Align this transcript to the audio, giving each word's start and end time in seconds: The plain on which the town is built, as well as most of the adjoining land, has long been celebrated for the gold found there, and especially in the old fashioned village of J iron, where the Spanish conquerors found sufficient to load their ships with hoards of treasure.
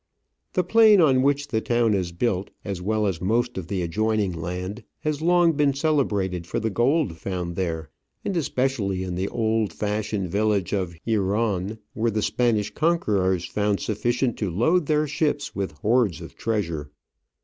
The 0.53 0.63
plain 0.63 0.99
on 0.99 1.21
which 1.21 1.49
the 1.49 1.61
town 1.61 1.93
is 1.93 2.11
built, 2.11 2.49
as 2.65 2.81
well 2.81 3.05
as 3.05 3.21
most 3.21 3.55
of 3.55 3.67
the 3.67 3.83
adjoining 3.83 4.31
land, 4.31 4.83
has 5.01 5.21
long 5.21 5.51
been 5.53 5.75
celebrated 5.75 6.47
for 6.47 6.59
the 6.59 6.71
gold 6.71 7.17
found 7.17 7.55
there, 7.55 7.91
and 8.25 8.35
especially 8.35 9.03
in 9.03 9.13
the 9.13 9.27
old 9.27 9.71
fashioned 9.71 10.31
village 10.31 10.73
of 10.73 10.95
J 11.05 11.17
iron, 11.17 11.77
where 11.93 12.09
the 12.09 12.23
Spanish 12.23 12.71
conquerors 12.73 13.45
found 13.45 13.79
sufficient 13.79 14.37
to 14.39 14.49
load 14.49 14.87
their 14.87 15.05
ships 15.05 15.53
with 15.53 15.73
hoards 15.73 16.19
of 16.19 16.33
treasure. 16.35 16.89